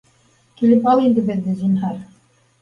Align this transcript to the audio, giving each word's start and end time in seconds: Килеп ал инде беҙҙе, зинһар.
Килеп 0.61 0.89
ал 0.93 1.03
инде 1.09 1.25
беҙҙе, 1.27 1.55
зинһар. 1.61 2.01